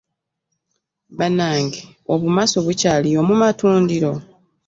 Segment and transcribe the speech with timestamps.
[1.17, 1.81] Bannange,
[2.13, 4.11] obumasu bukyaliyo mu matundiro?